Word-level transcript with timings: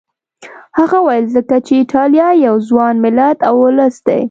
هغه 0.77 0.97
وویل 1.01 1.25
ځکه 1.35 1.55
چې 1.65 1.73
ایټالیا 1.81 2.27
یو 2.47 2.55
ځوان 2.67 2.95
ملت 3.05 3.37
او 3.47 3.55
ولس 3.65 3.95
دی. 4.07 4.19